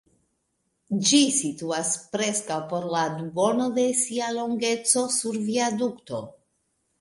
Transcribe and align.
Ĝi 1.09 1.17
situas 1.39 1.91
preskaŭ 2.15 2.57
por 2.71 2.87
la 2.95 3.03
duono 3.19 3.69
de 3.77 3.85
sia 4.01 4.31
longeco 4.39 5.05
sur 5.19 5.39
viadukto. 5.51 6.25